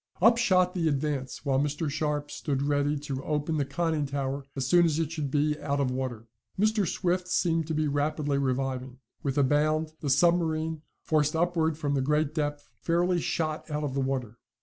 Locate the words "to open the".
2.97-3.65